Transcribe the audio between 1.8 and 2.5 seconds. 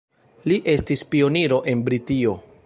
Britio.